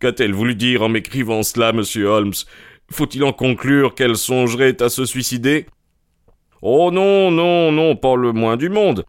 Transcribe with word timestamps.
Qu'a-t-elle 0.00 0.32
voulu 0.32 0.54
dire 0.54 0.82
en 0.82 0.88
m'écrivant 0.88 1.42
cela, 1.42 1.72
monsieur 1.72 2.06
Holmes? 2.06 2.34
Faut-il 2.90 3.24
en 3.24 3.32
conclure 3.32 3.94
qu'elle 3.94 4.16
songerait 4.16 4.80
à 4.82 4.88
se 4.88 5.04
suicider? 5.04 5.66
Oh 6.62 6.90
non, 6.92 7.30
non, 7.30 7.72
non, 7.72 7.96
pas 7.96 8.16
le 8.16 8.32
moins 8.32 8.56
du 8.56 8.68
monde. 8.68 9.04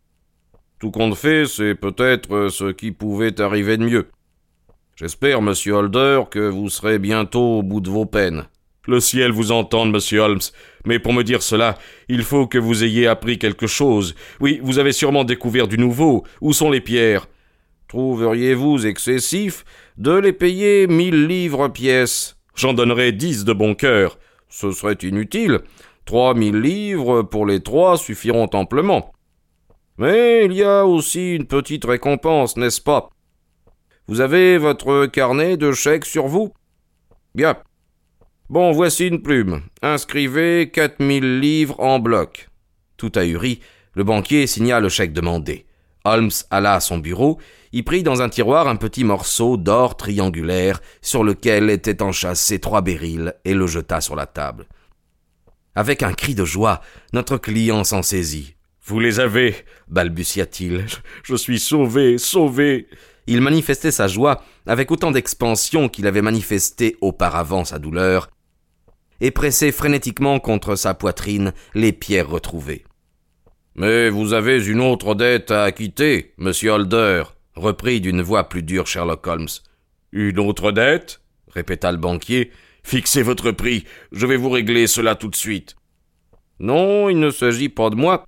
Tout 0.80 0.92
compte 0.92 1.16
fait, 1.16 1.46
c'est 1.46 1.76
peut-être 1.76 2.50
ce 2.50 2.72
qui 2.72 2.92
pouvait 2.92 3.40
arriver 3.40 3.78
de 3.78 3.84
mieux. 3.84 4.08
J'espère, 4.96 5.42
monsieur 5.42 5.74
Holder, 5.74 6.24
que 6.32 6.50
vous 6.50 6.70
serez 6.70 7.00
bientôt 7.00 7.60
au 7.60 7.64
bout 7.64 7.82
de 7.82 7.90
vos 7.90 8.06
peines. 8.06 8.46
Le 8.88 9.00
ciel 9.00 9.32
vous 9.32 9.52
entende, 9.52 9.92
monsieur 9.92 10.22
Holmes, 10.22 10.40
mais 10.86 11.00
pour 11.00 11.14
me 11.14 11.24
dire 11.24 11.44
cela, 11.44 11.78
il 12.08 12.24
faut 12.24 12.48
que 12.48 12.58
vous 12.58 12.84
ayez 12.84 13.08
appris 13.08 13.38
quelque 13.38 13.68
chose. 13.68 14.16
Oui, 14.40 14.60
vous 14.64 14.80
avez 14.80 14.92
sûrement 14.92 15.24
découvert 15.24 15.68
du 15.68 15.78
nouveau. 15.78 16.24
Où 16.42 16.54
sont 16.54 16.72
les 16.72 16.82
pierres? 16.82 17.28
Trouveriez-vous 17.88 18.86
excessif? 18.86 19.64
De 20.00 20.14
les 20.14 20.32
payer 20.32 20.88
mille 20.88 21.28
livres 21.28 21.68
pièce 21.68 22.38
J'en 22.56 22.74
donnerai 22.74 23.12
dix 23.12 23.44
de 23.44 23.54
bon 23.54 23.76
cœur. 23.76 24.18
Ce 24.50 24.72
serait 24.72 24.98
inutile. 25.02 25.60
Trois 26.06 26.34
mille 26.34 26.60
livres 26.60 27.22
pour 27.22 27.46
les 27.46 27.62
trois 27.62 27.98
suffiront 27.98 28.50
amplement. 28.54 29.14
Mais 29.98 30.46
il 30.46 30.54
y 30.54 30.64
a 30.64 30.86
aussi 30.86 31.36
une 31.36 31.46
petite 31.46 31.86
récompense, 31.86 32.58
n'est-ce 32.58 32.82
pas? 32.82 33.10
Vous 34.08 34.22
avez 34.22 34.58
votre 34.58 35.06
carnet 35.06 35.58
de 35.58 35.72
chèques 35.72 36.06
sur 36.06 36.28
vous? 36.28 36.54
Bien. 37.36 37.58
Bon, 38.50 38.72
voici 38.72 39.08
une 39.08 39.22
plume. 39.22 39.62
Inscrivez 39.82 40.72
quatre 40.74 41.02
mille 41.02 41.40
livres 41.40 41.80
en 41.80 42.00
bloc. 42.00 42.50
Tout 42.98 43.12
ahuri, 43.16 43.60
le 43.94 44.04
banquier 44.04 44.48
signa 44.48 44.80
le 44.80 44.90
chèque 44.90 45.14
demandé. 45.14 45.66
Holmes 46.06 46.32
alla 46.50 46.76
à 46.76 46.80
son 46.80 46.98
bureau, 46.98 47.40
y 47.72 47.84
prit 47.84 48.04
dans 48.04 48.22
un 48.22 48.30
tiroir 48.30 48.68
un 48.68 48.76
petit 48.76 49.04
morceau 49.04 49.58
d'or 49.58 49.98
triangulaire 49.98 50.82
sur 51.02 51.24
lequel 51.24 51.70
étaient 51.70 52.02
enchâssés 52.02 52.60
trois 52.60 52.82
béryls 52.82 53.34
et 53.46 53.54
le 53.54 53.68
jeta 53.68 54.02
sur 54.02 54.16
la 54.16 54.26
table. 54.26 54.68
Avec 55.76 56.04
un 56.04 56.14
cri 56.14 56.36
de 56.36 56.46
joie, 56.46 56.82
notre 57.14 57.38
client 57.38 57.84
s'en 57.84 58.02
saisit. 58.02 58.56
Vous 58.84 59.00
les 59.00 59.20
avez, 59.20 59.56
balbutia-t-il. 59.88 60.88
Je, 61.24 61.36
suis 61.36 61.60
sauvé, 61.60 62.18
sauvé. 62.18 62.88
Il 63.28 63.42
manifestait 63.42 63.92
sa 63.92 64.08
joie 64.08 64.44
avec 64.66 64.90
autant 64.90 65.12
d'expansion 65.12 65.90
qu'il 65.90 66.08
avait 66.08 66.24
manifesté 66.24 66.98
auparavant 67.00 67.66
sa 67.66 67.78
douleur, 67.78 68.30
et 69.22 69.32
pressait 69.32 69.72
frénétiquement 69.72 70.40
contre 70.40 70.76
sa 70.76 70.94
poitrine 70.94 71.54
les 71.76 71.92
pierres 71.92 72.30
retrouvées. 72.30 72.84
Mais 73.80 74.10
vous 74.10 74.34
avez 74.34 74.68
une 74.68 74.82
autre 74.82 75.16
dette 75.16 75.52
à 75.52 75.64
acquitter, 75.64 76.34
monsieur 76.38 76.72
Holder, 76.72 77.24
reprit 77.56 78.02
d'une 78.02 78.22
voix 78.22 78.50
plus 78.50 78.62
dure 78.62 78.88
Sherlock 78.88 79.26
Holmes. 79.26 79.48
Une 80.12 80.38
autre 80.38 80.74
dette? 80.74 81.22
répéta 81.48 81.90
le 81.94 81.98
banquier. 81.98 82.52
Fixez 82.84 83.22
votre 83.22 83.52
prix, 83.52 83.86
je 84.12 84.26
vais 84.26 84.36
vous 84.36 84.50
régler 84.50 84.86
cela 84.86 85.16
tout 85.16 85.30
de 85.30 85.36
suite. 85.36 85.78
Non, 86.60 87.08
il 87.08 87.22
ne 87.22 87.30
s'agit 87.30 87.70
pas 87.70 87.90
de 87.90 87.96
moi. 87.96 88.26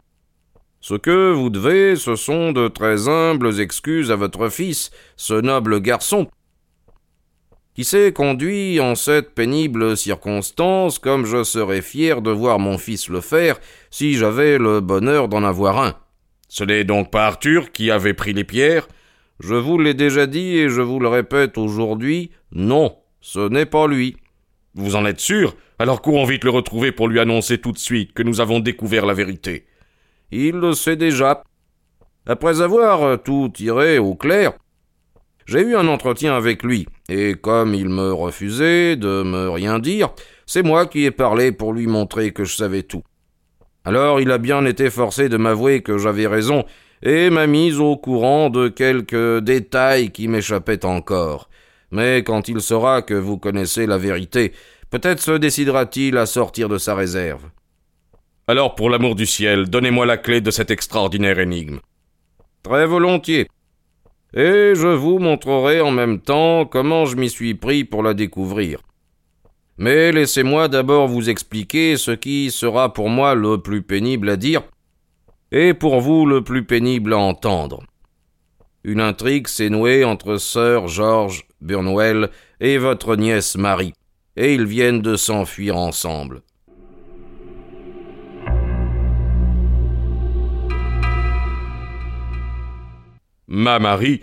Ce 0.80 0.94
que 0.94 1.34
vous 1.34 1.50
devez, 1.50 1.98
ce 1.98 2.16
sont 2.16 2.54
de 2.54 2.70
très 2.70 3.10
humbles 3.10 3.60
excuses 3.60 4.10
à 4.10 4.16
votre 4.16 4.48
fils, 4.48 4.90
ce 5.18 5.34
noble 5.34 5.82
garçon, 5.82 6.30
qui 7.74 7.84
s'est 7.84 8.12
conduit 8.12 8.80
en 8.80 8.96
cette 8.96 9.34
pénible 9.34 9.96
circonstance 9.96 11.00
comme 11.00 11.26
je 11.26 11.44
serais 11.44 11.82
fier 11.82 12.22
de 12.22 12.32
voir 12.32 12.60
mon 12.60 12.78
fils 12.78 13.08
le 13.08 13.22
faire 13.22 13.60
si 13.90 14.14
j'avais 14.14 14.58
le 14.58 14.82
bonheur 14.82 15.28
d'en 15.28 15.44
avoir 15.44 15.82
un. 15.82 15.96
Ce 16.50 16.64
n'est 16.64 16.84
donc 16.84 17.12
pas 17.12 17.28
Arthur 17.28 17.72
qui 17.72 17.92
avait 17.92 18.14
pris 18.14 18.34
les 18.34 18.44
pierres? 18.44 18.88
Je 19.40 19.56
vous 19.56 19.80
l'ai 19.80 19.94
déjà 19.94 20.28
dit 20.28 20.58
et 20.58 20.70
je 20.70 20.82
vous 20.82 21.00
le 21.00 21.08
répète 21.08 21.58
aujourd'hui, 21.58 22.32
non, 22.52 22.96
ce 23.22 23.48
n'est 23.48 23.66
pas 23.66 23.88
lui. 23.88 24.18
Vous 24.76 24.96
en 24.96 25.06
êtes 25.06 25.20
sûr? 25.20 25.56
Alors 25.80 26.02
courons 26.02 26.26
vite 26.26 26.44
le 26.44 26.52
retrouver 26.52 26.92
pour 26.92 27.08
lui 27.08 27.20
annoncer 27.20 27.58
tout 27.58 27.72
de 27.72 27.80
suite 27.80 28.14
que 28.14 28.22
nous 28.22 28.42
avons 28.42 28.60
découvert 28.60 29.06
la 29.06 29.14
vérité. 29.14 29.66
Il 30.32 30.58
le 30.58 30.74
sait 30.74 30.96
déjà. 30.96 31.44
Après 32.28 32.62
avoir 32.62 33.22
tout 33.24 33.50
tiré 33.52 33.98
au 33.98 34.14
clair, 34.14 34.54
j'ai 35.46 35.62
eu 35.62 35.76
un 35.76 35.88
entretien 35.88 36.36
avec 36.36 36.64
lui, 36.64 36.88
et 37.10 37.34
comme 37.34 37.74
il 37.74 37.90
me 37.90 38.14
refusait 38.14 38.96
de 38.96 39.24
me 39.24 39.50
rien 39.50 39.80
dire, 39.80 40.10
c'est 40.46 40.64
moi 40.64 40.86
qui 40.86 41.06
ai 41.06 41.12
parlé 41.12 41.52
pour 41.52 41.74
lui 41.74 41.88
montrer 41.88 42.32
que 42.32 42.44
je 42.44 42.56
savais 42.56 42.84
tout. 42.84 43.04
Alors 43.84 44.22
il 44.22 44.32
a 44.32 44.38
bien 44.38 44.66
été 44.66 44.90
forcé 44.90 45.30
de 45.30 45.38
m'avouer 45.38 45.82
que 45.82 45.98
j'avais 45.98 46.28
raison, 46.28 46.66
et 47.04 47.30
m'a 47.30 47.48
mis 47.48 47.74
au 47.78 47.98
courant 47.98 48.50
de 48.50 48.68
quelques 48.68 49.40
détails 49.40 50.12
qui 50.12 50.28
m'échappaient 50.28 50.86
encore. 50.86 51.50
Mais 51.92 52.24
quand 52.24 52.48
il 52.48 52.62
saura 52.62 53.02
que 53.02 53.14
vous 53.14 53.38
connaissez 53.38 53.86
la 53.86 53.98
vérité, 53.98 54.54
peut-être 54.90 55.20
se 55.20 55.32
décidera-t-il 55.32 56.18
à 56.18 56.26
sortir 56.26 56.70
de 56.70 56.78
sa 56.78 56.96
réserve. 56.96 57.50
Alors, 58.48 58.76
pour 58.76 58.90
l'amour 58.90 59.16
du 59.16 59.26
ciel, 59.26 59.70
donnez-moi 59.70 60.06
la 60.06 60.18
clé 60.18 60.42
de 60.42 60.52
cette 60.52 60.72
extraordinaire 60.72 61.40
énigme. 61.40 61.80
Très 62.64 62.86
volontiers. 62.86 63.48
Et 64.34 64.74
je 64.76 64.88
vous 64.88 65.20
montrerai 65.20 65.82
en 65.82 65.92
même 65.92 66.20
temps 66.20 66.66
comment 66.66 67.06
je 67.06 67.18
m'y 67.18 67.30
suis 67.30 67.54
pris 67.54 67.84
pour 67.84 68.02
la 68.02 68.14
découvrir. 68.14 68.80
Mais 69.78 70.12
laissez-moi 70.12 70.68
d'abord 70.68 71.08
vous 71.08 71.30
expliquer 71.30 71.98
ce 71.98 72.12
qui 72.12 72.52
sera 72.52 72.94
pour 72.94 73.10
moi 73.10 73.36
le 73.36 73.58
plus 73.58 73.82
pénible 73.82 74.30
à 74.30 74.38
dire, 74.38 74.62
et 75.52 75.74
pour 75.74 76.00
vous 76.00 76.26
le 76.26 76.44
plus 76.44 76.64
pénible 76.64 77.14
à 77.14 77.18
entendre. 77.18 77.84
Une 78.84 79.02
intrigue 79.02 79.48
s'est 79.48 79.70
nouée 79.70 80.06
entre 80.06 80.38
Sir 80.38 80.88
George 80.88 81.46
Burnwell 81.60 82.30
et 82.60 82.78
votre 82.78 83.16
nièce 83.16 83.56
Marie, 83.56 83.94
et 84.38 84.54
ils 84.54 84.66
viennent 84.66 85.02
de 85.02 85.16
s'enfuir 85.16 85.78
ensemble. 85.78 86.42
Ma 93.54 93.80
Marie 93.80 94.22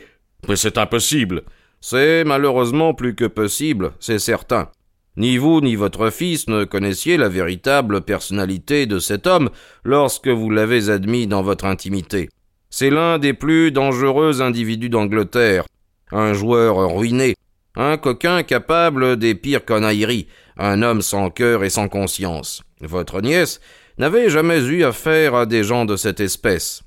Mais 0.49 0.56
c'est 0.56 0.78
impossible. 0.78 1.43
C'est 1.83 2.25
malheureusement 2.25 2.94
plus 2.94 3.15
que 3.15 3.27
possible, 3.27 3.93
c'est 4.00 4.19
certain. 4.19 4.71
Ni 5.19 5.37
vous 5.37 5.61
ni 5.61 5.77
votre 5.77 6.09
fils 6.09 6.49
ne 6.49 6.65
connaissiez 6.65 7.19
la 7.19 7.28
véritable 7.28 8.00
personnalité 8.00 8.87
de 8.87 8.99
cet 8.99 9.27
homme 9.27 9.50
lorsque 9.84 10.28
vous 10.28 10.49
l'avez 10.49 10.89
admis 10.89 11.27
dans 11.27 11.43
votre 11.43 11.66
intimité. 11.66 12.31
C'est 12.71 12.89
l'un 12.89 13.19
des 13.19 13.34
plus 13.34 13.71
dangereux 13.71 14.41
individus 14.41 14.89
d'Angleterre, 14.89 15.66
un 16.10 16.33
joueur 16.33 16.91
ruiné, 16.97 17.34
un 17.77 17.99
coquin 17.99 18.43
capable 18.43 19.19
des 19.19 19.34
pires 19.34 19.66
conneries, 19.66 20.27
un 20.56 20.81
homme 20.81 21.03
sans 21.03 21.28
cœur 21.28 21.65
et 21.65 21.71
sans 21.71 21.89
conscience. 21.89 22.62
Votre 22.81 23.21
nièce 23.21 23.60
n'avait 23.99 24.31
jamais 24.31 24.65
eu 24.65 24.84
affaire 24.84 25.34
à 25.34 25.45
des 25.45 25.65
gens 25.65 25.84
de 25.84 25.97
cette 25.97 26.21
espèce. 26.21 26.83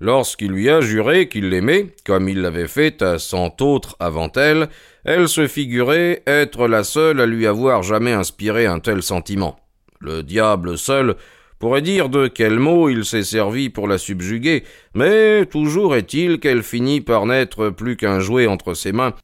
Lorsqu'il 0.00 0.52
lui 0.52 0.70
a 0.70 0.80
juré 0.80 1.28
qu'il 1.28 1.48
l'aimait, 1.48 1.94
comme 2.06 2.28
il 2.28 2.40
l'avait 2.40 2.68
fait 2.68 3.02
à 3.02 3.18
cent 3.18 3.54
autres 3.60 3.96
avant 3.98 4.30
elle, 4.36 4.68
elle 5.04 5.28
se 5.28 5.48
figurait 5.48 6.22
être 6.26 6.68
la 6.68 6.84
seule 6.84 7.20
à 7.20 7.26
lui 7.26 7.46
avoir 7.46 7.82
jamais 7.82 8.12
inspiré 8.12 8.66
un 8.66 8.78
tel 8.78 9.02
sentiment. 9.02 9.58
Le 10.00 10.22
diable 10.22 10.78
seul 10.78 11.16
pourrait 11.58 11.82
dire 11.82 12.08
de 12.08 12.28
quel 12.28 12.60
mot 12.60 12.88
il 12.88 13.04
s'est 13.04 13.24
servi 13.24 13.70
pour 13.70 13.88
la 13.88 13.98
subjuguer, 13.98 14.62
mais 14.94 15.44
toujours 15.46 15.96
est-il 15.96 16.38
qu'elle 16.38 16.62
finit 16.62 17.00
par 17.00 17.26
n'être 17.26 17.70
plus 17.70 17.96
qu'un 17.96 18.20
jouet 18.20 18.46
entre 18.46 18.74
ses 18.74 18.92
mains, 18.92 19.14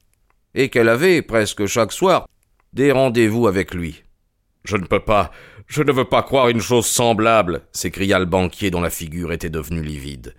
et 0.57 0.69
qu'elle 0.69 0.89
avait, 0.89 1.23
presque 1.23 1.67
chaque 1.67 1.93
soir, 1.93 2.27
des 2.73 2.91
rendez-vous 2.91 3.47
avec 3.47 3.75
lui. 3.75 4.03
Je 4.65 4.77
ne 4.77 4.87
peux 4.87 5.01
pas, 5.01 5.31
je 5.69 5.83
ne 5.85 5.93
veux 5.93 6.05
pas 6.07 6.23
croire 6.23 6.49
une 6.49 6.61
chose 6.61 6.87
semblable, 6.87 7.63
s'écria 7.71 8.19
le 8.19 8.25
banquier 8.25 8.73
dont 8.73 8.81
la 8.81 8.91
figure 8.91 9.33
était 9.33 9.51
devenue 9.51 9.83
livide. 9.83 10.35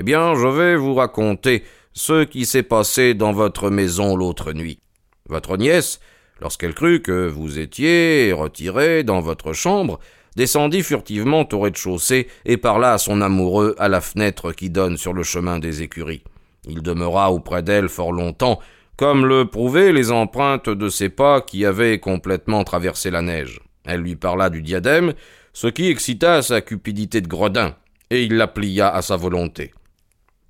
Eh 0.00 0.02
bien, 0.02 0.34
je 0.34 0.46
vais 0.46 0.76
vous 0.76 0.94
raconter 0.94 1.62
ce 1.92 2.24
qui 2.24 2.46
s'est 2.46 2.62
passé 2.62 3.12
dans 3.12 3.32
votre 3.32 3.68
maison 3.68 4.16
l'autre 4.16 4.54
nuit. 4.54 4.80
Votre 5.28 5.58
nièce, 5.58 6.00
lorsqu'elle 6.40 6.72
crut 6.72 7.02
que 7.02 7.28
vous 7.28 7.58
étiez 7.58 8.32
retiré 8.32 9.04
dans 9.04 9.20
votre 9.20 9.52
chambre, 9.52 10.00
descendit 10.36 10.82
furtivement 10.82 11.46
au 11.52 11.58
rez-de-chaussée 11.58 12.28
et 12.46 12.56
parla 12.56 12.94
à 12.94 12.98
son 12.98 13.20
amoureux 13.20 13.76
à 13.78 13.88
la 13.88 14.00
fenêtre 14.00 14.52
qui 14.52 14.70
donne 14.70 14.96
sur 14.96 15.12
le 15.12 15.22
chemin 15.22 15.58
des 15.58 15.82
écuries. 15.82 16.24
Il 16.66 16.80
demeura 16.80 17.30
auprès 17.30 17.62
d'elle 17.62 17.90
fort 17.90 18.12
longtemps, 18.12 18.58
comme 18.96 19.26
le 19.26 19.50
prouvaient 19.50 19.92
les 19.92 20.10
empreintes 20.10 20.70
de 20.70 20.88
ses 20.88 21.10
pas 21.10 21.42
qui 21.42 21.66
avaient 21.66 21.98
complètement 21.98 22.64
traversé 22.64 23.10
la 23.10 23.20
neige. 23.20 23.60
Elle 23.84 24.00
lui 24.00 24.16
parla 24.16 24.48
du 24.48 24.62
diadème, 24.62 25.12
ce 25.52 25.66
qui 25.66 25.88
excita 25.88 26.40
sa 26.40 26.62
cupidité 26.62 27.20
de 27.20 27.28
gredin, 27.28 27.74
et 28.08 28.22
il 28.24 28.38
la 28.38 28.46
plia 28.46 28.88
à 28.88 29.02
sa 29.02 29.16
volonté. 29.16 29.72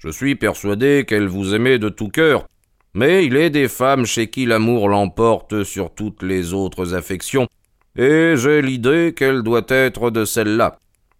Je 0.02 0.08
suis 0.08 0.34
persuadé 0.34 1.04
qu'elle 1.06 1.28
vous 1.28 1.54
aimait 1.54 1.78
de 1.78 1.90
tout 1.90 2.08
cœur, 2.08 2.46
mais 2.94 3.26
il 3.26 3.36
est 3.36 3.50
des 3.50 3.68
femmes 3.68 4.06
chez 4.06 4.28
qui 4.30 4.46
l'amour 4.46 4.88
l'emporte 4.88 5.62
sur 5.62 5.94
toutes 5.94 6.22
les 6.22 6.54
autres 6.54 6.94
affections, 6.94 7.46
et 7.98 8.32
j'ai 8.34 8.62
l'idée 8.62 9.12
qu'elle 9.14 9.42
doit 9.42 9.66
être 9.68 10.10
de 10.10 10.24
celle-là. 10.24 10.78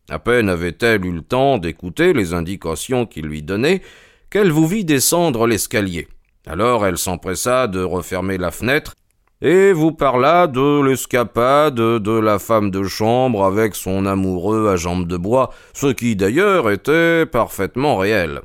À 0.09 0.19
peine 0.19 0.49
avait-elle 0.49 1.05
eu 1.05 1.13
le 1.13 1.21
temps 1.21 1.59
d'écouter 1.59 2.15
les 2.15 2.33
indications 2.33 3.05
qu'il 3.05 3.27
lui 3.27 3.43
donnait, 3.43 3.83
qu'elle 4.31 4.51
vous 4.51 4.67
vit 4.67 4.87
descendre 4.87 5.47
l'escalier. 5.47 6.09
Alors 6.47 6.87
elle 6.87 6.97
s'empressa 6.97 7.67
de 7.67 7.83
refermer 7.83 8.39
la 8.39 8.51
fenêtre 8.51 8.95
et 9.43 9.75
vous 9.75 9.93
parla 9.93 10.47
de 10.47 10.83
l'escapade 10.83 11.75
de 11.75 12.19
la 12.19 12.39
femme 12.39 12.71
de 12.71 12.83
chambre 12.85 13.45
avec 13.45 13.75
son 13.75 14.07
amoureux 14.07 14.71
à 14.71 14.77
jambes 14.77 15.07
de 15.07 15.19
bois, 15.19 15.51
ce 15.75 15.89
qui 15.89 16.17
d'ailleurs 16.17 16.71
était 16.71 17.27
parfaitement 17.27 17.99
réel. 17.99 18.41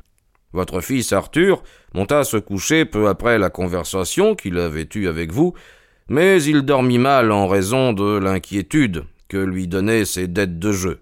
Votre 0.56 0.80
fils 0.80 1.12
Arthur 1.12 1.62
monta 1.92 2.24
se 2.24 2.38
coucher 2.38 2.86
peu 2.86 3.08
après 3.08 3.38
la 3.38 3.50
conversation 3.50 4.34
qu'il 4.34 4.56
avait 4.56 4.88
eue 4.94 5.06
avec 5.06 5.30
vous, 5.30 5.52
mais 6.08 6.42
il 6.42 6.62
dormit 6.62 6.96
mal 6.96 7.30
en 7.30 7.46
raison 7.46 7.92
de 7.92 8.16
l'inquiétude 8.16 9.04
que 9.28 9.36
lui 9.36 9.68
donnaient 9.68 10.06
ses 10.06 10.28
dettes 10.28 10.58
de 10.58 10.72
jeu. 10.72 11.00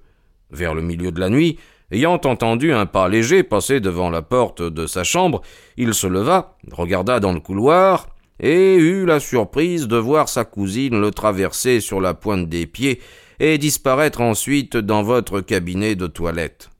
Vers 0.51 0.75
le 0.75 0.83
milieu 0.83 1.13
de 1.13 1.21
la 1.21 1.31
nuit, 1.31 1.57
ayant 1.93 2.21
entendu 2.25 2.73
un 2.73 2.85
pas 2.87 3.09
léger 3.09 3.45
passer 3.45 3.79
devant 3.79 4.11
la 4.11 4.23
porte 4.23 4.61
de 4.61 4.89
sa 4.89 5.05
chambre, 5.05 5.41
il 5.77 5.95
se 5.95 6.09
leva, 6.09 6.57
regarda 6.73 7.21
dans 7.21 7.33
le 7.33 7.39
couloir, 7.39 8.09
et 8.41 8.75
eut 8.75 9.07
la 9.07 9.21
surprise 9.21 9.87
de 9.87 9.97
voir 9.97 10.29
sa 10.29 10.45
cousine 10.45 11.01
le 11.01 11.13
traverser 11.13 11.79
sur 11.79 12.01
la 12.01 12.15
pointe 12.15 12.49
des 12.49 12.67
pieds 12.67 13.01
et 13.39 13.57
disparaître 13.59 14.21
ensuite 14.21 14.77
dans 14.77 15.05
votre 15.05 15.41
cabinet 15.41 15.95
de 15.95 16.09
toilette. 16.09 16.71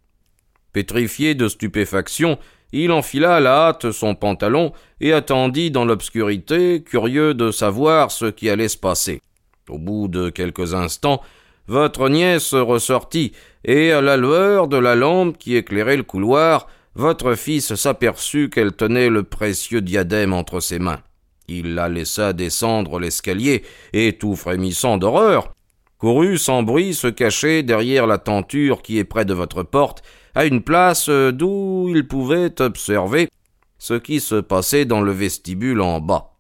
Pétrifié 0.73 1.37
de 1.37 1.47
stupéfaction, 1.47 2.37
il 2.83 2.91
enfila 2.91 3.37
à 3.37 3.41
la 3.41 3.69
hâte 3.69 3.93
son 3.93 4.15
pantalon 4.15 4.73
et 5.01 5.13
attendit 5.13 5.71
dans 5.71 5.85
l'obscurité, 5.85 6.83
curieux 6.83 7.33
de 7.33 7.51
savoir 7.51 8.11
ce 8.11 8.27
qui 8.27 8.51
allait 8.51 8.69
se 8.69 8.77
passer. 8.77 9.21
Au 9.69 9.79
bout 9.79 10.09
de 10.09 10.29
quelques 10.29 10.75
instants, 10.75 11.23
votre 11.69 12.09
nièce 12.09 12.53
ressortit, 12.53 13.33
et 13.65 13.93
à 13.93 14.01
la 14.01 14.17
lueur 14.17 14.69
de 14.69 14.77
la 14.77 14.97
lampe 14.97 15.39
qui 15.39 15.57
éclairait 15.57 15.97
le 15.97 16.03
couloir, 16.03 16.67
votre 16.95 17.35
fils 17.35 17.75
s'aperçut 17.75 18.51
qu'elle 18.51 18.73
tenait 18.73 19.09
le 19.09 19.23
précieux 19.23 19.81
diadème 19.81 20.33
entre 20.33 20.61
ses 20.61 20.79
mains. 20.79 21.01
Il 21.49 21.75
la 21.75 21.89
laissa 21.89 22.33
descendre 22.33 22.99
l'escalier, 22.99 23.63
et 23.93 24.15
tout 24.19 24.37
frémissant 24.37 24.99
d'horreur, 24.99 25.54
courut 26.05 26.37
sans 26.37 26.63
bruit 26.63 26.93
se 26.93 27.07
cacher 27.07 27.63
derrière 27.63 28.07
la 28.07 28.19
tenture 28.19 28.83
qui 28.83 28.99
est 28.99 29.05
près 29.05 29.25
de 29.25 29.33
votre 29.33 29.63
porte, 29.63 30.03
à 30.35 30.45
une 30.45 30.61
place 30.61 31.09
d'où 31.09 31.87
il 31.89 32.07
pouvait 32.07 32.61
observer 32.61 33.31
ce 33.79 33.95
qui 33.95 34.21
se 34.21 34.35
passait 34.35 34.85
dans 34.85 35.01
le 35.01 35.13
vestibule 35.13 35.81
en 35.81 36.01
bas. 36.01 36.35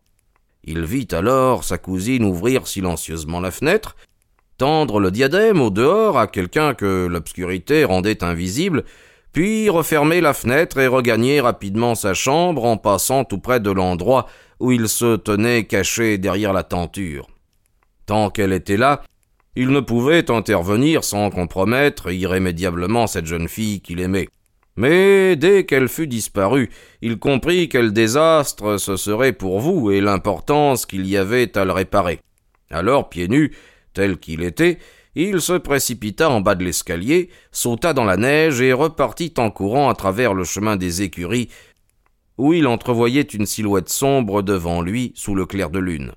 Il 0.64 0.84
vit 0.84 1.08
alors 1.12 1.64
sa 1.64 1.78
cousine 1.78 2.26
ouvrir 2.26 2.66
silencieusement 2.66 3.40
la 3.40 3.50
fenêtre, 3.50 3.96
tendre 4.58 5.00
le 5.00 5.10
diadème 5.10 5.62
au 5.62 5.70
dehors 5.70 6.18
à 6.18 6.26
quelqu'un 6.26 6.74
que 6.74 7.06
l'obscurité 7.06 7.84
rendait 7.84 8.22
invisible, 8.22 8.84
puis 9.32 9.70
refermer 9.70 10.20
la 10.20 10.34
fenêtre 10.34 10.76
et 10.76 10.88
regagner 10.88 11.40
rapidement 11.40 11.94
sa 11.94 12.12
chambre 12.12 12.66
en 12.66 12.76
passant 12.76 13.24
tout 13.24 13.38
près 13.38 13.60
de 13.60 13.70
l'endroit 13.70 14.26
où 14.60 14.72
il 14.72 14.90
se 14.90 15.16
tenait 15.16 15.64
caché 15.64 16.18
derrière 16.18 16.52
la 16.52 16.64
tenture. 16.64 17.28
Tant 18.04 18.28
qu'elle 18.28 18.52
était 18.52 18.76
là, 18.76 19.00
il 19.56 19.68
ne 19.68 19.80
pouvait 19.80 20.30
intervenir 20.30 21.04
sans 21.04 21.30
compromettre 21.30 22.12
irrémédiablement 22.12 23.06
cette 23.06 23.26
jeune 23.26 23.48
fille 23.48 23.80
qu'il 23.80 24.00
aimait. 24.00 24.28
Mais 24.76 25.36
dès 25.36 25.64
qu'elle 25.64 25.88
fut 25.88 26.08
disparue, 26.08 26.70
il 27.00 27.18
comprit 27.18 27.68
quel 27.68 27.92
désastre 27.92 28.76
ce 28.78 28.96
serait 28.96 29.32
pour 29.32 29.60
vous 29.60 29.92
et 29.92 30.00
l'importance 30.00 30.84
qu'il 30.84 31.06
y 31.06 31.16
avait 31.16 31.56
à 31.56 31.64
le 31.64 31.72
réparer. 31.72 32.18
Alors, 32.70 33.08
pieds 33.08 33.28
nus, 33.28 33.54
tel 33.92 34.18
qu'il 34.18 34.42
était, 34.42 34.78
il 35.14 35.40
se 35.40 35.52
précipita 35.52 36.28
en 36.28 36.40
bas 36.40 36.56
de 36.56 36.64
l'escalier, 36.64 37.30
sauta 37.52 37.92
dans 37.92 38.04
la 38.04 38.16
neige 38.16 38.60
et 38.60 38.72
repartit 38.72 39.34
en 39.36 39.50
courant 39.50 39.88
à 39.88 39.94
travers 39.94 40.34
le 40.34 40.42
chemin 40.42 40.74
des 40.76 41.02
écuries 41.02 41.48
où 42.36 42.52
il 42.52 42.66
entrevoyait 42.66 43.22
une 43.22 43.46
silhouette 43.46 43.88
sombre 43.88 44.42
devant 44.42 44.82
lui 44.82 45.12
sous 45.14 45.36
le 45.36 45.46
clair 45.46 45.70
de 45.70 45.78
lune. 45.78 46.12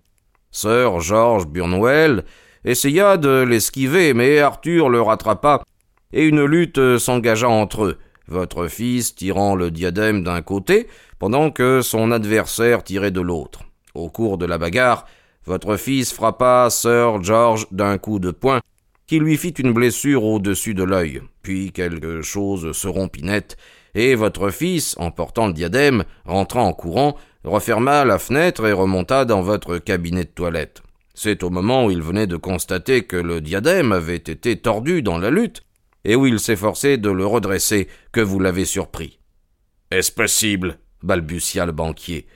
Sir 0.50 1.00
George 1.00 1.46
Burnwell 1.46 2.24
essaya 2.66 3.18
de 3.18 3.44
l'esquiver, 3.44 4.14
mais 4.14 4.40
Arthur 4.40 4.90
le 4.90 5.02
rattrapa, 5.02 5.64
et 6.14 6.26
une 6.26 6.44
lutte 6.44 6.98
s'engagea 6.98 7.50
entre 7.50 7.86
eux, 7.86 7.98
votre 8.28 8.68
fils 8.68 9.16
tirant 9.16 9.56
le 9.56 9.72
diadème 9.72 10.24
d'un 10.24 10.42
côté, 10.42 10.88
pendant 11.20 11.52
que 11.52 11.82
son 11.82 12.12
adversaire 12.12 12.84
tirait 12.84 13.12
de 13.12 13.22
l'autre. 13.22 13.62
Au 13.94 14.10
cours 14.10 14.38
de 14.38 14.46
la 14.46 14.58
bagarre, 14.58 15.06
votre 15.46 15.78
fils 15.78 16.14
frappa 16.14 16.70
Sir 16.70 17.24
George 17.24 17.68
d'un 17.72 17.98
coup 17.98 18.20
de 18.20 18.32
poing, 18.32 18.62
qui 19.08 19.20
lui 19.20 19.38
fit 19.38 19.50
une 19.50 19.72
blessure 19.72 20.24
au-dessus 20.24 20.74
de 20.74 20.84
l'œil, 20.84 21.22
puis 21.42 21.72
quelque 21.72 22.22
chose 22.22 22.74
se 22.74 22.88
rompit 22.88 23.24
net, 23.24 23.58
et 23.96 24.16
votre 24.16 24.50
fils, 24.50 24.96
en 25.00 25.12
portant 25.12 25.48
le 25.48 25.54
diadème, 25.54 26.04
rentra 26.26 26.62
en 26.62 26.74
courant, 26.74 27.16
referma 27.44 28.04
la 28.06 28.20
fenêtre 28.20 28.66
et 28.66 28.74
remonta 28.74 29.26
dans 29.26 29.42
votre 29.42 29.78
cabinet 29.78 30.26
de 30.26 30.30
toilette. 30.30 30.84
C'est 31.20 31.42
au 31.42 31.50
moment 31.50 31.86
où 31.86 31.90
il 31.90 32.04
venait 32.04 32.28
de 32.28 32.38
constater 32.38 33.02
que 33.02 33.18
le 33.18 33.42
diadème 33.42 33.92
avait 33.92 34.18
été 34.18 34.56
tordu 34.56 35.02
dans 35.02 35.18
la 35.18 35.32
lutte, 35.32 35.64
et 36.06 36.16
où 36.16 36.28
il 36.28 36.40
s'efforçait 36.40 36.98
de 36.98 37.10
le 37.10 37.26
redresser, 37.26 37.88
que 38.12 38.22
vous 38.22 38.40
l'avez 38.40 38.66
surpris. 38.66 39.18
Est-ce 39.90 40.12
possible? 40.12 40.78
balbutia 41.02 41.66
le 41.66 41.72
banquier. 41.72 42.28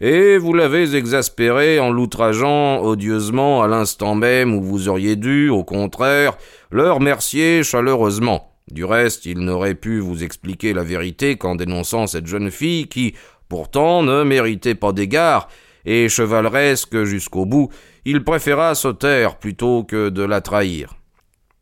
Et 0.00 0.38
vous 0.38 0.54
l'avez 0.54 0.96
exaspéré 0.96 1.80
en 1.80 1.90
l'outrageant 1.90 2.82
odieusement 2.82 3.62
à 3.62 3.68
l'instant 3.68 4.14
même 4.14 4.54
où 4.54 4.62
vous 4.62 4.88
auriez 4.88 5.16
dû, 5.16 5.50
au 5.50 5.62
contraire, 5.62 6.38
le 6.70 6.90
remercier 6.90 7.62
chaleureusement. 7.62 8.54
Du 8.72 8.86
reste, 8.86 9.26
il 9.26 9.40
n'aurait 9.40 9.74
pu 9.74 10.00
vous 10.00 10.24
expliquer 10.24 10.72
la 10.72 10.82
vérité 10.82 11.36
qu'en 11.36 11.56
dénonçant 11.56 12.06
cette 12.06 12.26
jeune 12.26 12.50
fille 12.50 12.88
qui, 12.88 13.14
pourtant, 13.50 14.02
ne 14.02 14.22
méritait 14.22 14.74
pas 14.74 14.92
d'égard, 14.92 15.48
et 15.84 16.08
chevaleresque 16.08 17.04
jusqu'au 17.04 17.44
bout, 17.46 17.70
il 18.04 18.24
préféra 18.24 18.74
se 18.74 18.88
taire 18.88 19.36
plutôt 19.36 19.84
que 19.84 20.08
de 20.08 20.22
la 20.22 20.40
trahir. 20.40 20.94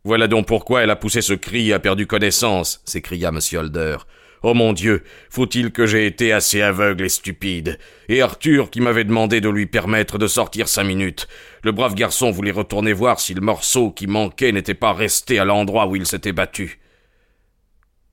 Voilà 0.05 0.29
donc 0.29 0.47
pourquoi 0.47 0.83
elle 0.83 0.91
a 0.91 0.97
poussé 0.97 1.21
ce 1.21 1.35
cri 1.35 1.71
et 1.71 1.73
a 1.73 1.81
perdu 1.81 2.07
connaissance, 2.07 2.81
s'écria 2.85 3.29
M. 3.29 3.41
Holder. 3.59 3.97
Oh 4.43 4.55
mon 4.55 4.73
Dieu, 4.73 5.03
faut-il 5.31 5.73
que 5.73 5.87
j'aie 5.87 6.07
été 6.07 6.33
assez 6.33 6.63
aveugle 6.63 7.05
et 7.05 7.09
stupide? 7.09 7.79
Et 8.09 8.23
Arthur 8.23 8.71
qui 8.71 8.81
m'avait 8.81 9.05
demandé 9.05 9.41
de 9.41 9.49
lui 9.49 9.67
permettre 9.67 10.17
de 10.17 10.29
sortir 10.29 10.69
cinq 10.69 10.85
minutes. 10.85 11.27
Le 11.65 11.73
brave 11.73 11.95
garçon 11.95 12.31
voulait 12.31 12.53
retourner 12.53 12.93
voir 12.93 13.19
si 13.19 13.35
le 13.35 13.41
morceau 13.41 13.91
qui 13.91 14.07
manquait 14.07 14.53
n'était 14.53 14.75
pas 14.75 14.93
resté 14.93 15.41
à 15.41 15.45
l'endroit 15.45 15.89
où 15.89 15.97
il 15.97 16.07
s'était 16.07 16.33
battu 16.33 16.79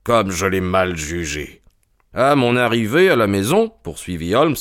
comme 0.06 0.30
je 0.30 0.46
l'ai 0.46 0.60
mal 0.60 0.96
jugé. 0.96 1.62
À 2.14 2.36
mon 2.36 2.56
arrivée 2.56 3.10
à 3.10 3.16
la 3.16 3.26
maison, 3.26 3.72
poursuivit 3.82 4.36
Holmes, 4.36 4.54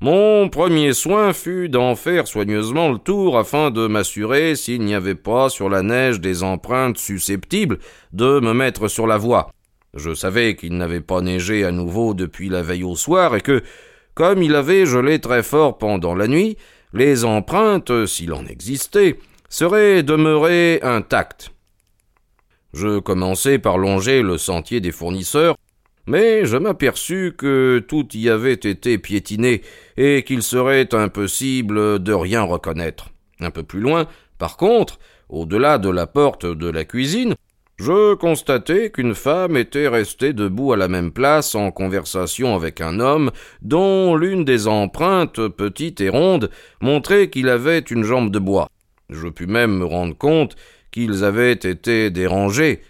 mon 0.00 0.50
premier 0.50 0.92
soin 0.92 1.32
fut 1.32 1.70
d'en 1.70 1.96
faire 1.96 2.28
soigneusement 2.28 2.90
le 2.90 2.98
tour 2.98 3.38
afin 3.38 3.70
de 3.70 3.86
m'assurer 3.86 4.54
s'il 4.54 4.82
n'y 4.82 4.94
avait 4.94 5.14
pas 5.14 5.48
sur 5.48 5.70
la 5.70 5.82
neige 5.82 6.20
des 6.20 6.42
empreintes 6.42 6.98
susceptibles 6.98 7.78
de 8.12 8.40
me 8.40 8.52
mettre 8.52 8.88
sur 8.88 9.06
la 9.06 9.16
voie. 9.16 9.50
Je 9.94 10.12
savais 10.12 10.54
qu'il 10.54 10.76
n'avait 10.76 11.00
pas 11.00 11.22
neigé 11.22 11.64
à 11.64 11.72
nouveau 11.72 12.12
depuis 12.12 12.50
la 12.50 12.60
veille 12.60 12.84
au 12.84 12.94
soir 12.94 13.34
et 13.34 13.40
que, 13.40 13.62
comme 14.14 14.42
il 14.42 14.54
avait 14.54 14.84
gelé 14.84 15.18
très 15.18 15.42
fort 15.42 15.78
pendant 15.78 16.14
la 16.14 16.28
nuit, 16.28 16.58
les 16.92 17.24
empreintes, 17.24 18.04
s'il 18.04 18.34
en 18.34 18.44
existait, 18.44 19.18
seraient 19.48 20.02
demeurées 20.02 20.80
intactes. 20.82 21.52
Je 22.74 22.98
commençai 22.98 23.58
par 23.58 23.78
longer 23.78 24.20
le 24.20 24.36
sentier 24.36 24.80
des 24.80 24.92
fournisseurs, 24.92 25.56
mais 26.06 26.44
je 26.44 26.56
m'aperçus 26.56 27.34
que 27.36 27.84
tout 27.86 28.06
y 28.14 28.28
avait 28.28 28.52
été 28.52 28.98
piétiné 28.98 29.62
et 29.96 30.22
qu'il 30.22 30.42
serait 30.42 30.94
impossible 30.94 32.02
de 32.02 32.12
rien 32.12 32.42
reconnaître. 32.42 33.10
Un 33.40 33.50
peu 33.50 33.62
plus 33.62 33.80
loin, 33.80 34.06
par 34.38 34.56
contre, 34.56 34.98
au-delà 35.28 35.78
de 35.78 35.90
la 35.90 36.06
porte 36.06 36.46
de 36.46 36.68
la 36.68 36.84
cuisine, 36.84 37.34
je 37.78 38.14
constatai 38.14 38.90
qu'une 38.90 39.14
femme 39.14 39.56
était 39.56 39.88
restée 39.88 40.32
debout 40.32 40.72
à 40.72 40.78
la 40.78 40.88
même 40.88 41.12
place 41.12 41.54
en 41.54 41.70
conversation 41.70 42.54
avec 42.54 42.80
un 42.80 43.00
homme 43.00 43.30
dont 43.60 44.16
l'une 44.16 44.46
des 44.46 44.66
empreintes, 44.66 45.48
petite 45.48 46.00
et 46.00 46.08
ronde, 46.08 46.50
montrait 46.80 47.28
qu'il 47.28 47.50
avait 47.50 47.80
une 47.80 48.02
jambe 48.02 48.30
de 48.30 48.38
bois. 48.38 48.68
Je 49.10 49.28
pus 49.28 49.46
même 49.46 49.78
me 49.78 49.84
rendre 49.84 50.16
compte 50.16 50.56
qu'ils 50.90 51.22
avaient 51.22 51.52
été 51.52 52.10
dérangés, 52.10 52.80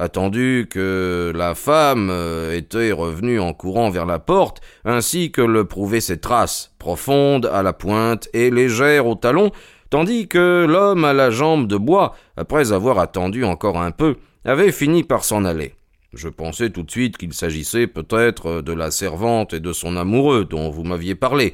attendu 0.00 0.66
que 0.70 1.30
la 1.34 1.54
femme 1.54 2.08
euh, 2.10 2.56
était 2.56 2.90
revenue 2.90 3.38
en 3.38 3.52
courant 3.52 3.90
vers 3.90 4.06
la 4.06 4.18
porte, 4.18 4.62
ainsi 4.84 5.30
que 5.30 5.42
le 5.42 5.66
prouvaient 5.66 6.00
ses 6.00 6.18
traces, 6.18 6.74
profondes 6.78 7.46
à 7.52 7.62
la 7.62 7.74
pointe 7.74 8.28
et 8.32 8.50
légères 8.50 9.06
au 9.06 9.14
talon, 9.14 9.52
tandis 9.90 10.26
que 10.26 10.66
l'homme 10.66 11.04
à 11.04 11.12
la 11.12 11.30
jambe 11.30 11.66
de 11.66 11.76
bois, 11.76 12.14
après 12.38 12.72
avoir 12.72 12.98
attendu 12.98 13.44
encore 13.44 13.80
un 13.80 13.90
peu, 13.90 14.16
avait 14.46 14.72
fini 14.72 15.04
par 15.04 15.22
s'en 15.22 15.44
aller. 15.44 15.74
Je 16.14 16.28
pensais 16.28 16.70
tout 16.70 16.82
de 16.82 16.90
suite 16.90 17.18
qu'il 17.18 17.34
s'agissait 17.34 17.86
peut-être 17.86 18.62
de 18.62 18.72
la 18.72 18.90
servante 18.90 19.52
et 19.52 19.60
de 19.60 19.72
son 19.72 19.96
amoureux 19.96 20.46
dont 20.46 20.70
vous 20.70 20.82
m'aviez 20.82 21.14
parlé, 21.14 21.52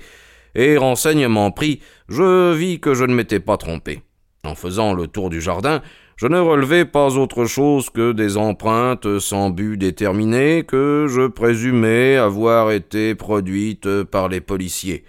et 0.55 0.76
renseignement 0.76 1.50
pris, 1.50 1.81
je 2.09 2.55
vis 2.55 2.79
que 2.79 2.95
je 2.95 3.05
ne 3.05 3.15
m'étais 3.15 3.41
pas 3.41 3.57
trompé. 3.57 4.03
En 4.45 4.55
faisant 4.55 4.95
le 4.95 5.09
tour 5.09 5.31
du 5.31 5.41
jardin, 5.41 5.83
je 6.16 6.26
ne 6.26 6.38
relevai 6.38 6.87
pas 6.87 7.16
autre 7.16 7.44
chose 7.44 7.90
que 7.90 8.12
des 8.12 8.38
empreintes 8.38 9.18
sans 9.18 9.50
but 9.50 9.76
déterminé 9.76 10.64
que 10.66 11.06
je 11.08 11.26
présumais 11.26 12.16
avoir 12.16 12.70
été 12.73 13.14
produites 13.14 14.04
par 14.04 14.28
les 14.28 14.40
policiers. 14.40 15.04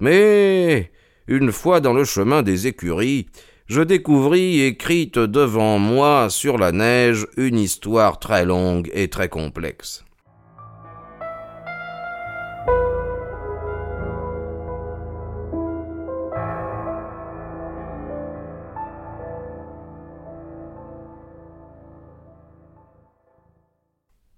Mais 0.00 0.90
une 1.28 1.52
fois 1.52 1.80
dans 1.80 1.92
le 1.92 2.04
chemin 2.04 2.42
des 2.42 2.66
écuries, 2.66 3.26
je 3.66 3.82
découvris 3.82 4.62
écrite 4.62 5.18
devant 5.18 5.78
moi 5.78 6.28
sur 6.30 6.56
la 6.56 6.72
neige 6.72 7.26
une 7.36 7.58
histoire 7.58 8.18
très 8.18 8.46
longue 8.46 8.90
et 8.94 9.08
très 9.08 9.28
complexe. 9.28 10.04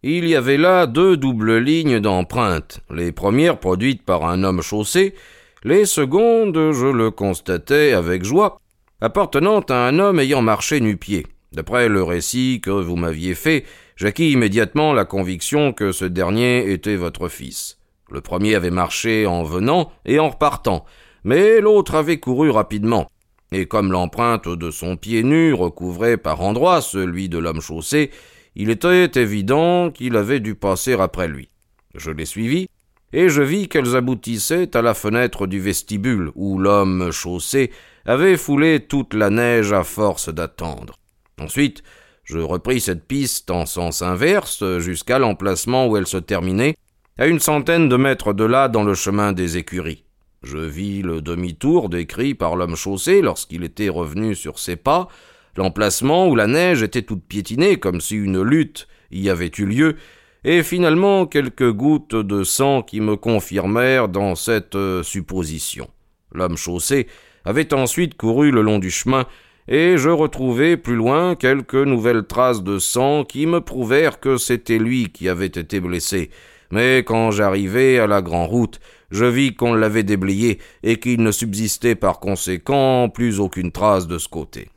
Il 0.05 0.27
y 0.27 0.35
avait 0.35 0.57
là 0.57 0.89
deux 0.89 1.17
doubles 1.17 1.59
lignes 1.59 2.01
d'empreintes, 2.01 2.81
les 2.91 3.13
premières 3.13 3.61
produites 3.61 4.03
par 4.03 4.25
un 4.25 4.43
homme 4.43 4.61
chaussé, 4.61 5.15
les 5.63 5.85
secondes, 5.85 6.73
je 6.73 6.89
le 6.89 7.13
constatais 7.13 7.93
avec 7.93 8.25
joie, 8.25 8.59
appartenant 9.01 9.61
à 9.61 9.87
un 9.87 10.01
homme 10.01 10.19
ayant 10.19 10.43
marché 10.43 10.81
nu-pied. 10.81 11.25
D'après 11.53 11.89
le 11.89 12.03
récit 12.03 12.61
que 12.61 12.71
vous 12.71 12.97
m'aviez 12.97 13.37
fait, 13.37 13.65
j'acquis 13.95 14.33
immédiatement 14.33 14.93
la 14.93 15.05
conviction 15.05 15.73
que 15.73 15.93
ce 15.93 16.05
dernier 16.05 16.73
était 16.73 16.97
votre 16.97 17.29
fils. 17.29 17.79
Le 18.11 18.21
premier 18.21 18.57
avait 18.57 18.73
marché 18.73 19.25
en 19.27 19.45
venant 19.45 19.93
et 20.05 20.19
en 20.19 20.31
repartant, 20.31 20.85
mais 21.23 21.61
l'autre 21.61 21.95
avait 21.95 22.19
couru 22.19 22.51
rapidement. 22.51 23.09
Et 23.53 23.67
comme 23.67 23.93
l'empreinte 23.93 24.49
de 24.49 24.73
son 24.73 24.97
pied 24.97 25.23
nu 25.23 25.55
recouvrait 25.55 26.17
par 26.17 26.41
endroits 26.41 26.81
celui 26.81 27.29
de 27.29 27.39
l'homme 27.39 27.61
chaussé, 27.61 28.11
il 28.55 28.71
était 28.71 29.11
évident 29.15 29.91
qu'il 29.91 30.17
avait 30.17 30.41
dû 30.41 30.55
passer 30.55 30.93
après 30.95 31.29
lui. 31.29 31.49
Je 31.95 32.11
les 32.11 32.27
suivis, 32.27 32.69
et 33.13 33.29
je 33.29 33.43
vis 33.43 33.69
qu'elles 33.69 33.97
aboutissaient 33.97 34.77
à 34.77 34.83
la 34.83 34.95
fenêtre 34.95 35.47
du 35.47 35.61
vestibule, 35.61 36.31
où 36.35 36.59
l'homme 36.59 37.11
chaussé 37.11 37.71
avait 38.05 38.37
foulé 38.37 38.81
toute 38.81 39.15
la 39.15 39.31
neige 39.31 39.73
à 39.73 39.85
force 39.85 40.29
d'attendre. 40.29 40.99
Ensuite, 41.39 41.83
je 42.25 42.39
repris 42.39 42.81
cette 42.81 43.07
piste 43.07 43.51
en 43.51 43.67
sens 43.67 44.03
inverse 44.03 44.79
jusqu'à 44.79 45.19
l'emplacement 45.19 45.89
où 45.89 45.97
elle 45.97 46.07
se 46.07 46.17
terminait, 46.17 46.77
à 47.19 47.27
une 47.27 47.41
centaine 47.41 47.89
de 47.89 47.97
mètres 47.97 48.33
de 48.33 48.45
là 48.45 48.69
dans 48.69 48.85
le 48.85 48.95
chemin 48.95 49.33
des 49.33 49.59
écuries. 49.59 50.05
Je 50.43 50.59
vis 50.59 51.03
le 51.03 51.21
demi-tour 51.21 51.89
décrit 51.89 52.35
par 52.35 52.57
l'homme 52.57 52.75
chaussé 52.75 53.21
lorsqu'il 53.21 53.65
était 53.65 53.91
revenu 53.91 54.35
sur 54.35 54.59
ses 54.59 54.77
pas, 54.77 55.09
l'emplacement 55.57 56.29
où 56.29 56.37
la 56.37 56.47
neige 56.47 56.83
était 56.83 57.03
toute 57.03 57.25
piétinée 57.25 57.77
comme 57.77 58.01
si 58.01 58.17
une 58.17 58.43
lutte 58.43 58.89
y 59.11 59.29
avait 59.29 59.51
eu 59.59 59.67
lieu, 59.67 59.97
et 60.45 60.63
finalement 60.63 61.27
quelques 61.27 61.71
gouttes 61.71 62.17
de 62.17 62.43
sang 62.43 62.83
qui 62.83 63.01
me 63.01 63.17
confirmèrent 63.17 64.09
dans 64.09 64.35
cette 64.35 64.75
euh, 64.75 65.03
supposition. 65.03 65.89
L'homme 66.35 66.57
chaussé 66.57 67.07
avait 67.45 67.75
ensuite 67.75 68.17
couru 68.17 68.51
le 68.51 68.63
long 68.63 68.79
du 68.79 68.91
chemin, 68.91 69.27
et 69.69 69.97
je 69.97 70.09
retrouvai 70.09 70.77
plus 70.77 70.97
loin 70.97 71.37
quelques 71.37 71.75
nouvelles 71.75 72.27
traces 72.27 72.63
de 72.63 72.79
sang 72.79 73.25
qui 73.25 73.47
me 73.47 73.61
prouvèrent 73.61 74.19
que 74.19 74.37
c'était 74.37 74.79
lui 74.79 75.11
qui 75.11 75.29
avait 75.29 75.47
été 75.47 75.79
blessé. 75.79 76.31
Mais 76.73 77.05
quand 77.05 77.31
j'arrivai 77.31 77.99
à 77.99 78.07
la 78.07 78.23
grande 78.23 78.49
route, 78.49 78.81
je 79.11 79.27
vis 79.27 79.55
qu'on 79.55 79.75
l'avait 79.75 80.03
déblayé 80.03 80.59
et 80.83 80.99
qu'il 80.99 81.23
ne 81.23 81.31
subsistait 81.31 81.95
par 81.95 82.19
conséquent 82.19 83.09
plus 83.11 83.41
aucune 83.41 83.71
trace 83.71 84.09
de 84.09 84.19
ce 84.19 84.29
côté. 84.29 84.72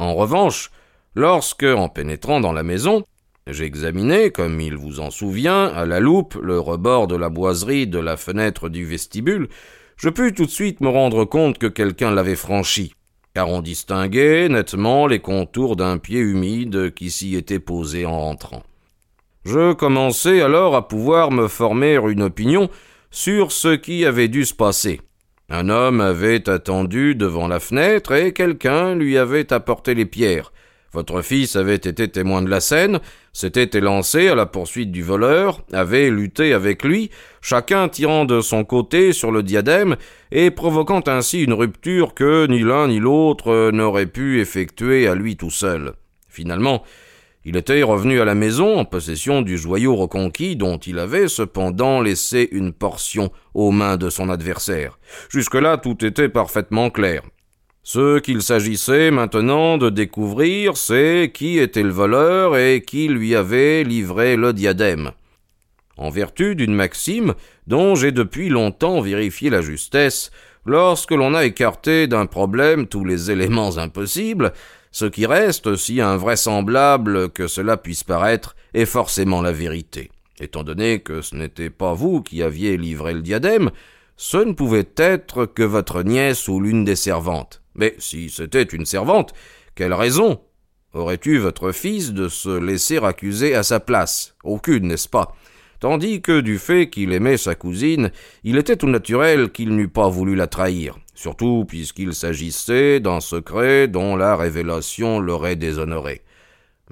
En 0.00 0.14
revanche, 0.14 0.70
lorsque, 1.14 1.62
en 1.62 1.90
pénétrant 1.90 2.40
dans 2.40 2.54
la 2.54 2.62
maison, 2.62 3.04
j'examinai, 3.46 4.30
comme 4.30 4.58
il 4.58 4.74
vous 4.74 4.98
en 4.98 5.10
souvient, 5.10 5.66
à 5.66 5.84
la 5.84 6.00
loupe 6.00 6.38
le 6.42 6.58
rebord 6.58 7.06
de 7.06 7.16
la 7.16 7.28
boiserie 7.28 7.86
de 7.86 7.98
la 7.98 8.16
fenêtre 8.16 8.70
du 8.70 8.86
vestibule, 8.86 9.50
je 9.96 10.08
pus 10.08 10.32
tout 10.32 10.46
de 10.46 10.50
suite 10.50 10.80
me 10.80 10.88
rendre 10.88 11.26
compte 11.26 11.58
que 11.58 11.66
quelqu'un 11.66 12.12
l'avait 12.12 12.34
franchi, 12.34 12.94
car 13.34 13.50
on 13.50 13.60
distinguait 13.60 14.48
nettement 14.48 15.06
les 15.06 15.20
contours 15.20 15.76
d'un 15.76 15.98
pied 15.98 16.20
humide 16.20 16.94
qui 16.94 17.10
s'y 17.10 17.36
était 17.36 17.60
posé 17.60 18.06
en 18.06 18.20
rentrant. 18.20 18.62
Je 19.44 19.74
commençai 19.74 20.40
alors 20.40 20.76
à 20.76 20.88
pouvoir 20.88 21.30
me 21.30 21.46
former 21.46 21.96
une 22.08 22.22
opinion 22.22 22.70
sur 23.10 23.52
ce 23.52 23.76
qui 23.76 24.06
avait 24.06 24.28
dû 24.28 24.46
se 24.46 24.54
passer. 24.54 25.02
Un 25.52 25.68
homme 25.68 26.00
avait 26.00 26.48
attendu 26.48 27.16
devant 27.16 27.48
la 27.48 27.58
fenêtre 27.58 28.12
et 28.12 28.32
quelqu'un 28.32 28.94
lui 28.94 29.18
avait 29.18 29.52
apporté 29.52 29.94
les 29.94 30.06
pierres. 30.06 30.52
Votre 30.92 31.22
fils 31.22 31.56
avait 31.56 31.74
été 31.74 32.06
témoin 32.06 32.40
de 32.40 32.48
la 32.48 32.60
scène, 32.60 33.00
s'était 33.32 33.76
élancé 33.76 34.28
à 34.28 34.36
la 34.36 34.46
poursuite 34.46 34.92
du 34.92 35.02
voleur, 35.02 35.60
avait 35.72 36.08
lutté 36.10 36.52
avec 36.52 36.84
lui, 36.84 37.10
chacun 37.40 37.88
tirant 37.88 38.24
de 38.24 38.40
son 38.40 38.64
côté 38.64 39.12
sur 39.12 39.32
le 39.32 39.42
diadème 39.42 39.96
et 40.30 40.52
provoquant 40.52 41.02
ainsi 41.08 41.42
une 41.42 41.52
rupture 41.52 42.14
que 42.14 42.46
ni 42.46 42.60
l'un 42.60 42.86
ni 42.86 43.00
l'autre 43.00 43.72
n'aurait 43.72 44.06
pu 44.06 44.40
effectuer 44.40 45.08
à 45.08 45.16
lui 45.16 45.36
tout 45.36 45.50
seul. 45.50 45.94
Finalement, 46.28 46.84
il 47.44 47.56
était 47.56 47.82
revenu 47.82 48.20
à 48.20 48.26
la 48.26 48.34
maison 48.34 48.78
en 48.78 48.84
possession 48.84 49.40
du 49.40 49.56
joyau 49.56 49.96
reconquis 49.96 50.56
dont 50.56 50.76
il 50.76 50.98
avait 50.98 51.28
cependant 51.28 52.02
laissé 52.02 52.48
une 52.52 52.72
portion 52.72 53.32
aux 53.54 53.70
mains 53.70 53.96
de 53.96 54.10
son 54.10 54.28
adversaire. 54.28 54.98
Jusque-là 55.30 55.78
tout 55.78 56.04
était 56.04 56.28
parfaitement 56.28 56.90
clair. 56.90 57.22
Ce 57.82 58.18
qu'il 58.18 58.42
s'agissait 58.42 59.10
maintenant 59.10 59.78
de 59.78 59.88
découvrir, 59.88 60.76
c'est 60.76 61.30
qui 61.32 61.58
était 61.58 61.82
le 61.82 61.88
voleur 61.88 62.58
et 62.58 62.82
qui 62.82 63.08
lui 63.08 63.34
avait 63.34 63.84
livré 63.84 64.36
le 64.36 64.52
diadème. 64.52 65.12
En 65.96 66.10
vertu 66.10 66.54
d'une 66.54 66.74
maxime 66.74 67.34
dont 67.66 67.94
j'ai 67.94 68.12
depuis 68.12 68.50
longtemps 68.50 69.00
vérifié 69.00 69.48
la 69.48 69.62
justesse, 69.62 70.30
lorsque 70.66 71.12
l'on 71.12 71.34
a 71.34 71.46
écarté 71.46 72.06
d'un 72.06 72.26
problème 72.26 72.86
tous 72.86 73.04
les 73.04 73.30
éléments 73.30 73.78
impossibles, 73.78 74.52
ce 74.90 75.04
qui 75.04 75.26
reste, 75.26 75.76
si 75.76 76.00
invraisemblable 76.00 77.30
que 77.30 77.46
cela 77.46 77.76
puisse 77.76 78.04
paraître, 78.04 78.56
est 78.74 78.86
forcément 78.86 79.42
la 79.42 79.52
vérité. 79.52 80.10
Étant 80.40 80.62
donné 80.62 81.00
que 81.00 81.22
ce 81.22 81.36
n'était 81.36 81.70
pas 81.70 81.94
vous 81.94 82.22
qui 82.22 82.42
aviez 82.42 82.76
livré 82.76 83.14
le 83.14 83.22
diadème, 83.22 83.70
ce 84.16 84.38
ne 84.38 84.52
pouvait 84.52 84.88
être 84.96 85.46
que 85.46 85.62
votre 85.62 86.02
nièce 86.02 86.48
ou 86.48 86.60
l'une 86.60 86.84
des 86.84 86.96
servantes. 86.96 87.62
Mais 87.74 87.94
si 87.98 88.30
c'était 88.30 88.62
une 88.62 88.86
servante, 88.86 89.32
quelle 89.74 89.94
raison 89.94 90.40
aurait 90.92 91.20
eu 91.24 91.38
votre 91.38 91.72
fils 91.72 92.12
de 92.12 92.28
se 92.28 92.50
laisser 92.50 92.98
accuser 92.98 93.54
à 93.54 93.62
sa 93.62 93.80
place? 93.80 94.34
Aucune, 94.42 94.88
n'est-ce 94.88 95.08
pas? 95.08 95.34
Tandis 95.80 96.20
que 96.20 96.40
du 96.40 96.58
fait 96.58 96.90
qu'il 96.90 97.12
aimait 97.12 97.38
sa 97.38 97.54
cousine, 97.54 98.10
il 98.44 98.58
était 98.58 98.76
tout 98.76 98.88
naturel 98.88 99.50
qu'il 99.50 99.74
n'eût 99.74 99.88
pas 99.88 100.08
voulu 100.08 100.34
la 100.34 100.46
trahir 100.46 100.98
surtout 101.20 101.66
puisqu'il 101.68 102.14
s'agissait 102.14 102.98
d'un 102.98 103.20
secret 103.20 103.88
dont 103.88 104.16
la 104.16 104.36
révélation 104.36 105.20
l'aurait 105.20 105.56
déshonoré. 105.56 106.22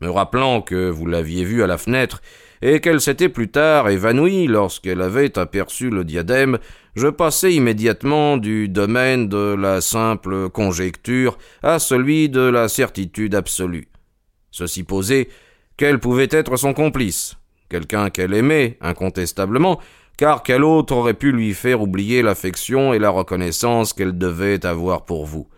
Me 0.02 0.10
rappelant 0.10 0.60
que 0.60 0.90
vous 0.90 1.06
l'aviez 1.06 1.44
vue 1.44 1.62
à 1.62 1.66
la 1.66 1.78
fenêtre, 1.78 2.20
et 2.60 2.80
qu'elle 2.80 3.00
s'était 3.00 3.28
plus 3.30 3.48
tard 3.48 3.88
évanouie 3.88 4.46
lorsqu'elle 4.46 5.00
avait 5.00 5.38
aperçu 5.38 5.90
le 5.90 6.04
diadème, 6.04 6.58
je 6.94 7.06
passai 7.06 7.54
immédiatement 7.54 8.36
du 8.36 8.68
domaine 8.68 9.28
de 9.28 9.54
la 9.54 9.80
simple 9.80 10.50
conjecture 10.50 11.38
à 11.62 11.78
celui 11.78 12.28
de 12.28 12.40
la 12.40 12.68
certitude 12.68 13.34
absolue. 13.34 13.88
Ceci 14.50 14.82
posé, 14.82 15.28
quel 15.76 16.00
pouvait 16.00 16.28
être 16.30 16.56
son 16.56 16.74
complice? 16.74 17.37
Quelqu'un 17.68 18.10
qu'elle 18.10 18.34
aimait, 18.34 18.78
incontestablement, 18.80 19.80
car 20.16 20.42
quel 20.42 20.64
autre 20.64 20.94
aurait 20.94 21.14
pu 21.14 21.32
lui 21.32 21.54
faire 21.54 21.80
oublier 21.80 22.22
l'affection 22.22 22.92
et 22.92 22.98
la 22.98 23.10
reconnaissance 23.10 23.92
qu'elle 23.92 24.18
devait 24.18 24.66
avoir 24.66 25.04
pour 25.04 25.26
vous. 25.26 25.48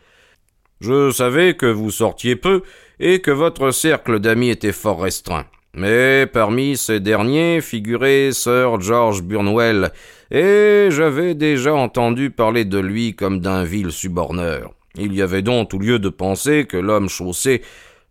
Je 0.80 1.10
savais 1.10 1.54
que 1.54 1.66
vous 1.66 1.90
sortiez 1.90 2.36
peu 2.36 2.62
et 2.98 3.20
que 3.20 3.30
votre 3.30 3.70
cercle 3.70 4.18
d'amis 4.18 4.50
était 4.50 4.72
fort 4.72 5.02
restreint. 5.02 5.46
Mais 5.74 6.26
parmi 6.26 6.76
ces 6.76 7.00
derniers 7.00 7.60
figurait 7.60 8.32
Sir 8.32 8.80
George 8.80 9.22
Burnwell, 9.22 9.92
et 10.30 10.88
j'avais 10.90 11.34
déjà 11.34 11.74
entendu 11.74 12.30
parler 12.30 12.64
de 12.64 12.78
lui 12.78 13.14
comme 13.14 13.40
d'un 13.40 13.62
vil 13.62 13.92
suborneur. 13.92 14.72
Il 14.96 15.14
y 15.14 15.22
avait 15.22 15.42
donc 15.42 15.70
tout 15.70 15.78
lieu 15.78 15.98
de 15.98 16.08
penser 16.08 16.64
que 16.64 16.76
l'homme 16.76 17.08
chaussé 17.08 17.62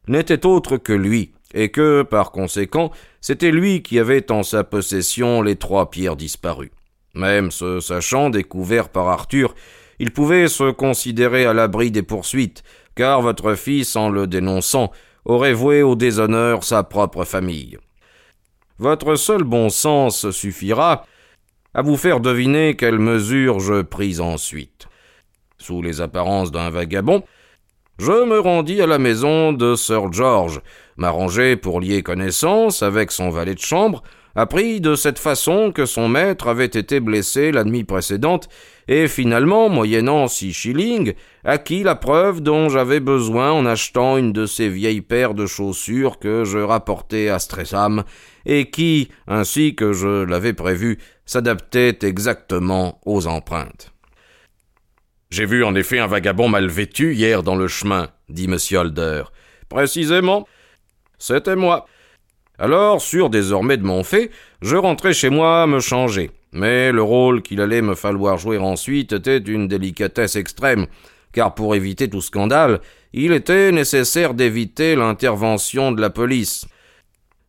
n'était 0.08 0.46
autre 0.46 0.77
que 0.77 0.94
lui, 0.94 1.34
et 1.53 1.70
que, 1.70 2.03
par 2.03 2.32
conséquent, 2.32 2.91
c'était 3.22 3.51
lui 3.51 3.82
qui 3.82 4.00
avait 4.00 4.32
en 4.32 4.44
sa 4.44 4.63
possession 4.63 5.41
les 5.41 5.56
trois 5.56 5.89
pierres 5.89 6.15
disparues. 6.15 6.72
Même 7.15 7.51
se 7.51 7.79
sachant 7.79 8.29
découvert 8.29 8.89
par 8.89 9.08
Arthur, 9.08 9.56
il 10.00 10.12
pouvait 10.12 10.48
se 10.48 10.72
considérer 10.72 11.46
à 11.46 11.53
l'abri 11.53 11.91
des 11.91 12.03
poursuites, 12.03 12.63
car 12.96 13.22
votre 13.22 13.56
fils, 13.56 13.96
en 13.96 14.10
le 14.10 14.27
dénonçant, 14.27 14.91
aurait 15.25 15.53
voué 15.53 15.84
au 15.84 15.96
déshonneur 15.96 16.63
sa 16.63 16.84
propre 16.84 17.25
famille. 17.25 17.77
Votre 18.77 19.15
seul 19.15 19.44
bon 19.44 19.70
sens 19.70 20.32
suffira 20.32 21.06
à 21.74 21.82
vous 21.82 21.98
faire 21.98 22.20
deviner 22.20 22.75
quelle 22.75 23.00
mesure 23.00 23.60
je 23.60 23.82
pris 23.82 24.20
ensuite. 24.20 24.88
Sous 25.58 25.82
les 25.82 26.00
apparences 26.00 26.51
d'un 26.51 26.70
vagabond, 26.70 27.24
je 28.00 28.25
me 28.25 28.39
rendis 28.39 28.82
à 28.82 28.88
la 28.88 28.98
maison 28.98 29.51
de 29.51 29.75
Sir 29.75 30.13
George, 30.13 30.62
m'arrangeai 30.96 31.58
pour 31.58 31.82
lier 31.82 32.01
connaissance 32.01 32.82
avec 32.82 33.12
son 33.12 33.29
valet 33.29 33.56
de 33.56 33.60
chambre, 33.60 34.03
apprit 34.36 34.79
de 34.79 34.96
cette 34.96 35.20
façon 35.20 35.74
que 35.74 35.86
son 35.86 36.08
maître 36.08 36.48
avait 36.48 36.65
été 36.65 37.01
blessé 37.01 37.51
la 37.51 37.65
nuit 37.65 37.84
précédente, 37.84 38.48
et 38.88 39.10
finalement, 39.10 39.68
moyennant 39.68 40.29
six 40.29 40.53
shillings, 40.53 41.13
acquit 41.44 41.84
la 41.84 41.96
preuve 41.96 42.39
dont 42.39 42.70
j'avais 42.70 43.01
besoin 43.01 43.51
en 43.51 43.65
achetant 43.65 44.15
une 44.15 44.32
de 44.32 44.46
ces 44.46 44.70
vieilles 44.70 45.01
paires 45.01 45.34
de 45.34 45.46
chaussures 45.46 46.20
que 46.20 46.46
je 46.46 46.60
rapportais 46.60 47.27
à 47.27 47.38
Streatham, 47.38 48.06
et 48.46 48.70
qui, 48.70 49.10
ainsi 49.27 49.75
que 49.75 49.91
je 49.91 50.24
l'avais 50.24 50.53
prévu, 50.53 51.00
s'adaptait 51.25 52.00
exactement 52.03 53.01
aux 53.06 53.27
empreintes. 53.27 53.91
J'ai 55.31 55.45
vu 55.45 55.63
en 55.63 55.75
effet 55.75 56.00
un 56.00 56.07
vagabond 56.07 56.50
mal 56.50 56.67
vêtu 56.67 57.13
hier 57.13 57.43
dans 57.43 57.55
le 57.55 57.67
chemin, 57.67 58.09
dit 58.29 58.45
M. 58.45 58.57
Holder. 58.75 59.24
Précisément. 59.69 60.48
C'était 61.19 61.55
moi. 61.55 61.86
Alors, 62.57 63.00
sûr 63.00 63.29
désormais 63.29 63.77
de 63.77 63.83
mon 63.83 64.03
fait, 64.03 64.31
je 64.63 64.75
rentrai 64.75 65.13
chez 65.13 65.29
moi 65.29 65.67
me 65.67 65.79
changer. 65.79 66.31
Mais 66.51 66.91
le 66.91 67.03
rôle 67.03 67.43
qu'il 67.43 67.62
allait 67.62 67.83
me 67.83 67.93
falloir 67.93 68.39
jouer 68.39 68.57
ensuite 68.57 69.13
était 69.13 69.39
d'une 69.39 69.67
délicatesse 69.67 70.36
extrême, 70.36 70.88
car 71.31 71.53
pour 71.53 71.75
éviter 71.75 72.09
tout 72.09 72.21
scandale, 72.21 72.81
il 73.13 73.31
était 73.31 73.71
nécessaire 73.71 74.33
d'éviter 74.33 74.95
l'intervention 74.95 75.91
de 75.91 76.01
la 76.01 76.09
police. 76.09 76.65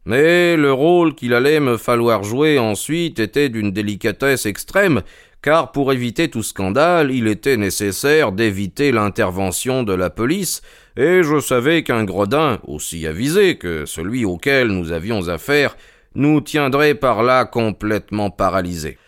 Mais 0.05 0.57
le 0.57 0.73
rôle 0.73 1.15
qu'il 1.15 1.33
allait 1.33 1.61
me 1.61 1.79
falloir 1.79 2.25
jouer 2.25 2.59
ensuite 2.59 3.19
était 3.19 3.49
d'une 3.49 3.71
délicatesse 3.71 4.45
extrême, 4.45 5.03
car 5.43 5.73
pour 5.73 5.93
éviter 5.93 6.29
tout 6.29 6.43
scandale, 6.43 7.11
il 7.11 7.27
était 7.27 7.57
nécessaire 7.57 8.33
d'éviter 8.33 8.93
l'intervention 8.93 9.83
de 9.83 9.95
la 9.95 10.11
police, 10.11 10.63
et 10.97 11.23
je 11.23 11.41
savais 11.41 11.83
qu'un 11.83 12.05
gredin, 12.05 12.59
aussi 12.65 13.07
avisé 13.07 13.57
que 13.57 13.87
celui 13.87 14.25
auquel 14.25 14.69
nous 14.69 14.93
avions 14.93 15.29
affaire, 15.29 15.77
nous 16.15 16.41
tiendrait 16.41 16.95
par 16.95 17.23
là 17.23 17.45
complètement 17.45 18.31
paralysés. 18.31 18.99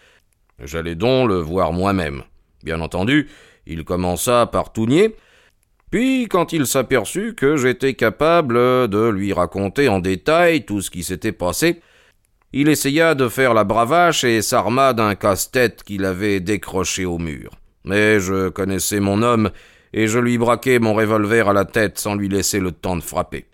J'allais 0.62 0.95
donc 0.95 1.29
le 1.29 1.37
voir 1.37 1.73
moi-même. 1.73 2.23
Bien 2.62 2.81
entendu, 2.81 3.29
il 3.67 3.85
commença 3.85 4.47
par 4.47 4.73
tout 4.73 4.87
nier, 4.87 5.17
puis 5.91 6.27
quand 6.29 6.55
il 6.55 6.67
s'aperçut 6.67 7.35
que 7.35 7.57
j'étais 7.57 7.93
capable 7.93 8.55
de 8.89 9.09
lui 9.11 9.35
raconter 9.35 9.89
en 9.89 9.99
détail 9.99 10.65
tout 10.65 10.81
ce 10.81 10.91
qui 10.91 11.03
s'était 11.03 11.33
passé, 11.33 11.83
il 12.52 12.68
essaya 12.68 13.14
de 13.14 13.28
faire 13.28 13.54
la 13.54 13.64
bravache 13.64 14.25
et 14.25 14.42
s'arma 14.42 14.92
d'un 14.92 15.14
casse-tête 15.14 15.82
qu'il 15.82 16.04
avait 16.04 16.40
décroché 16.40 17.04
au 17.04 17.18
mur. 17.18 17.50
Mais 17.85 18.21
je 18.21 18.49
connaissais 18.50 19.00
mon 19.00 19.23
homme, 19.23 19.50
et 19.94 20.06
je 20.06 20.18
lui 20.18 20.38
braquai 20.38 20.78
mon 20.78 20.94
revolver 20.94 21.49
à 21.49 21.52
la 21.52 21.64
tête 21.64 21.99
sans 21.99 22.14
lui 22.14 22.28
laisser 22.28 22.61
le 22.61 22.73
temps 22.73 22.97
de 22.97 23.02
frapper. 23.02 23.47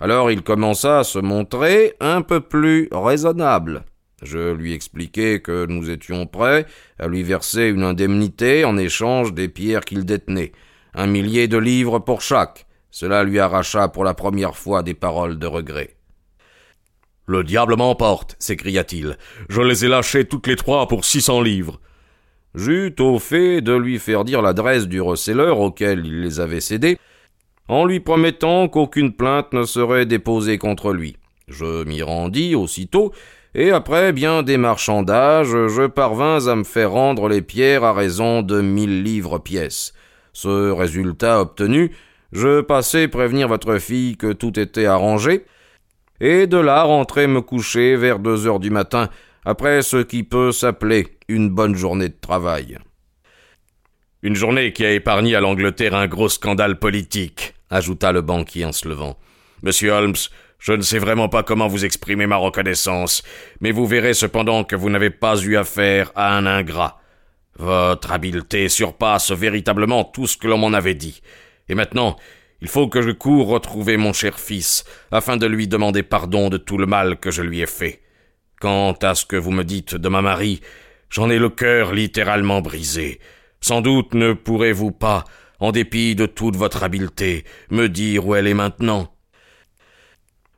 Alors 0.00 0.30
il 0.30 0.42
commença 0.42 1.00
à 1.00 1.04
se 1.04 1.18
montrer 1.18 1.94
un 2.00 2.22
peu 2.22 2.40
plus 2.40 2.88
raisonnable. 2.92 3.84
Je 4.22 4.52
lui 4.52 4.72
expliquai 4.72 5.40
que 5.40 5.66
nous 5.66 5.90
étions 5.90 6.26
prêts 6.26 6.66
à 6.98 7.06
lui 7.06 7.22
verser 7.22 7.68
une 7.68 7.82
indemnité 7.82 8.64
en 8.64 8.76
échange 8.76 9.34
des 9.34 9.48
pierres 9.48 9.84
qu'il 9.84 10.04
détenait, 10.04 10.52
un 10.94 11.06
millier 11.06 11.48
de 11.48 11.58
livres 11.58 11.98
pour 11.98 12.22
chaque. 12.22 12.66
Cela 12.90 13.24
lui 13.24 13.38
arracha 13.38 13.88
pour 13.88 14.04
la 14.04 14.14
première 14.14 14.56
fois 14.56 14.82
des 14.82 14.94
paroles 14.94 15.38
de 15.38 15.46
regret. 15.46 15.95
Le 17.28 17.42
diable 17.42 17.76
m'emporte, 17.76 18.36
s'écria-t-il. 18.38 19.16
Je 19.48 19.60
les 19.60 19.84
ai 19.84 19.88
lâchés 19.88 20.26
toutes 20.26 20.46
les 20.46 20.54
trois 20.54 20.86
pour 20.86 21.04
six 21.04 21.22
cents 21.22 21.40
livres. 21.40 21.80
J'eus 22.54 22.94
au 23.00 23.18
fait 23.18 23.60
de 23.60 23.74
lui 23.74 23.98
faire 23.98 24.24
dire 24.24 24.42
l'adresse 24.42 24.86
du 24.86 25.00
receleur 25.00 25.58
auquel 25.58 26.06
il 26.06 26.22
les 26.22 26.38
avait 26.38 26.60
cédés, 26.60 26.98
en 27.68 27.84
lui 27.84 27.98
promettant 27.98 28.68
qu'aucune 28.68 29.12
plainte 29.12 29.52
ne 29.52 29.64
serait 29.64 30.06
déposée 30.06 30.56
contre 30.56 30.92
lui. 30.92 31.16
Je 31.48 31.84
m'y 31.84 32.02
rendis 32.02 32.54
aussitôt, 32.54 33.12
et 33.54 33.72
après 33.72 34.12
bien 34.12 34.42
des 34.42 34.56
marchandages, 34.56 35.66
je 35.68 35.86
parvins 35.86 36.46
à 36.46 36.54
me 36.54 36.64
faire 36.64 36.92
rendre 36.92 37.28
les 37.28 37.42
pierres 37.42 37.84
à 37.84 37.92
raison 37.92 38.42
de 38.42 38.60
mille 38.60 39.02
livres 39.02 39.38
pièces. 39.38 39.94
Ce 40.32 40.70
résultat 40.70 41.40
obtenu, 41.40 41.90
je 42.32 42.60
passai 42.60 43.08
prévenir 43.08 43.48
votre 43.48 43.78
fille 43.78 44.16
que 44.16 44.32
tout 44.32 44.60
était 44.60 44.86
arrangé, 44.86 45.44
et 46.20 46.46
de 46.46 46.56
là 46.56 46.82
rentrer 46.82 47.26
me 47.26 47.40
coucher 47.40 47.96
vers 47.96 48.18
deux 48.18 48.46
heures 48.46 48.60
du 48.60 48.70
matin, 48.70 49.08
après 49.44 49.82
ce 49.82 49.98
qui 49.98 50.22
peut 50.22 50.52
s'appeler 50.52 51.18
une 51.28 51.50
bonne 51.50 51.74
journée 51.74 52.08
de 52.08 52.16
travail. 52.20 52.78
Une 54.22 54.34
journée 54.34 54.72
qui 54.72 54.84
a 54.84 54.92
épargné 54.92 55.36
à 55.36 55.40
l'Angleterre 55.40 55.94
un 55.94 56.06
gros 56.06 56.28
scandale 56.28 56.78
politique, 56.78 57.54
ajouta 57.70 58.12
le 58.12 58.22
banquier 58.22 58.64
en 58.64 58.72
se 58.72 58.88
levant. 58.88 59.16
Monsieur 59.62 59.92
Holmes, 59.92 60.16
je 60.58 60.72
ne 60.72 60.82
sais 60.82 60.98
vraiment 60.98 61.28
pas 61.28 61.42
comment 61.42 61.68
vous 61.68 61.84
exprimer 61.84 62.26
ma 62.26 62.36
reconnaissance, 62.36 63.22
mais 63.60 63.72
vous 63.72 63.86
verrez 63.86 64.14
cependant 64.14 64.64
que 64.64 64.76
vous 64.76 64.90
n'avez 64.90 65.10
pas 65.10 65.38
eu 65.40 65.56
affaire 65.56 66.10
à 66.14 66.36
un 66.36 66.46
ingrat. 66.46 67.00
Votre 67.58 68.12
habileté 68.12 68.68
surpasse 68.68 69.30
véritablement 69.32 70.04
tout 70.04 70.26
ce 70.26 70.36
que 70.36 70.48
l'on 70.48 70.58
m'en 70.58 70.72
avait 70.72 70.94
dit. 70.94 71.22
Et 71.68 71.74
maintenant, 71.74 72.16
il 72.60 72.68
faut 72.68 72.88
que 72.88 73.02
je 73.02 73.10
cours 73.10 73.48
retrouver 73.48 73.96
mon 73.96 74.12
cher 74.12 74.38
fils, 74.38 74.84
afin 75.10 75.36
de 75.36 75.46
lui 75.46 75.68
demander 75.68 76.02
pardon 76.02 76.48
de 76.48 76.56
tout 76.56 76.78
le 76.78 76.86
mal 76.86 77.18
que 77.18 77.30
je 77.30 77.42
lui 77.42 77.60
ai 77.60 77.66
fait. 77.66 78.02
Quant 78.60 78.92
à 79.02 79.14
ce 79.14 79.26
que 79.26 79.36
vous 79.36 79.50
me 79.50 79.64
dites 79.64 79.94
de 79.94 80.08
ma 80.08 80.22
Marie, 80.22 80.60
j'en 81.10 81.28
ai 81.28 81.38
le 81.38 81.50
cœur 81.50 81.92
littéralement 81.92 82.62
brisé. 82.62 83.20
Sans 83.60 83.80
doute 83.80 84.14
ne 84.14 84.32
pourrez-vous 84.32 84.92
pas, 84.92 85.24
en 85.60 85.72
dépit 85.72 86.14
de 86.14 86.26
toute 86.26 86.56
votre 86.56 86.82
habileté, 86.82 87.44
me 87.70 87.88
dire 87.88 88.26
où 88.26 88.34
elle 88.34 88.46
est 88.46 88.54
maintenant. 88.54 89.12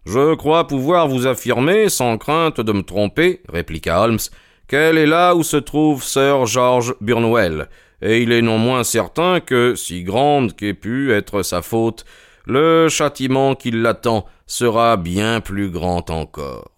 Je 0.06 0.34
crois 0.36 0.66
pouvoir 0.66 1.08
vous 1.08 1.26
affirmer, 1.26 1.88
sans 1.88 2.16
crainte 2.16 2.60
de 2.60 2.72
me 2.72 2.82
tromper, 2.82 3.42
répliqua 3.48 4.00
Holmes, 4.00 4.18
qu'elle 4.66 4.98
est 4.98 5.06
là 5.06 5.34
où 5.34 5.42
se 5.42 5.56
trouve 5.56 6.02
Sir 6.02 6.46
George 6.46 6.94
Burnwell, 7.00 7.68
et 8.02 8.22
il 8.22 8.32
est 8.32 8.42
non 8.42 8.58
moins 8.58 8.84
certain 8.84 9.40
que, 9.40 9.74
si 9.74 10.02
grande 10.02 10.54
qu'ait 10.54 10.74
pu 10.74 11.12
être 11.12 11.42
sa 11.42 11.62
faute, 11.62 12.04
le 12.46 12.88
châtiment 12.88 13.54
qui 13.54 13.70
l'attend 13.70 14.24
sera 14.46 14.96
bien 14.96 15.40
plus 15.40 15.70
grand 15.70 16.10
encore. 16.10 16.70